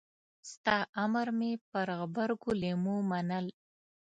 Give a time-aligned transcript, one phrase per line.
[0.51, 3.45] ستا امر مې پر غبرګو لېمو منل.